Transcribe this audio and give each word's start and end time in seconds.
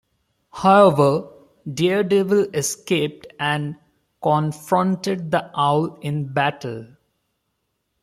However, 0.53 1.29
Daredevil 1.71 2.55
escaped 2.55 3.27
and 3.39 3.75
confronted 4.23 5.29
the 5.29 5.51
Owl 5.55 5.99
in 6.01 6.33
battle. 6.33 6.95